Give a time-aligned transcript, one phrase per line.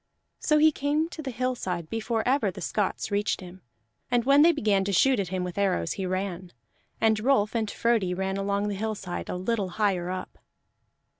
[0.39, 3.61] So he came to the hillside before ever the Scots reached him;
[4.09, 6.53] and when they began to shoot at him with arrows, he ran.
[6.99, 10.39] And Rolf and Frodi ran along the hillside a little higher up.